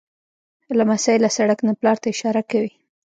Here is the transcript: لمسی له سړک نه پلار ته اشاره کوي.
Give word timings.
لمسی 0.77 1.15
له 1.23 1.29
سړک 1.37 1.59
نه 1.67 1.73
پلار 1.79 1.97
ته 2.01 2.07
اشاره 2.13 2.41
کوي. 2.51 2.71